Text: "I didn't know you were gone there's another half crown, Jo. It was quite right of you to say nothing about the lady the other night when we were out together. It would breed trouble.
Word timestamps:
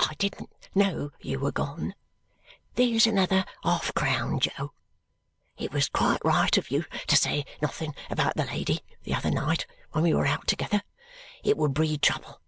"I 0.00 0.14
didn't 0.18 0.50
know 0.74 1.12
you 1.20 1.38
were 1.38 1.52
gone 1.52 1.94
there's 2.74 3.06
another 3.06 3.44
half 3.62 3.94
crown, 3.94 4.40
Jo. 4.40 4.72
It 5.56 5.70
was 5.72 5.88
quite 5.88 6.18
right 6.24 6.58
of 6.58 6.72
you 6.72 6.86
to 7.06 7.14
say 7.16 7.44
nothing 7.62 7.94
about 8.10 8.34
the 8.34 8.46
lady 8.46 8.80
the 9.04 9.14
other 9.14 9.30
night 9.30 9.64
when 9.92 10.02
we 10.02 10.12
were 10.12 10.26
out 10.26 10.48
together. 10.48 10.82
It 11.44 11.56
would 11.56 11.72
breed 11.72 12.02
trouble. 12.02 12.40